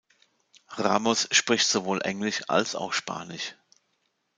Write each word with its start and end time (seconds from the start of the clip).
Ramos 0.77 1.27
spricht 1.31 1.67
sowohl 1.67 2.01
Englisch 2.01 2.41
als 2.47 2.73
auch 2.73 2.91
Spanisch. 2.91 3.53